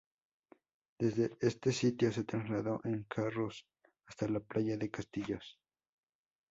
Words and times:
Desde 0.97 1.37
este 1.41 1.71
sitio 1.71 2.11
se 2.11 2.23
trasladó 2.23 2.81
en 2.85 3.03
carros 3.03 3.67
hasta 4.07 4.27
la 4.27 4.39
playa 4.39 4.75
de 4.75 4.89
Castillos. 4.89 5.59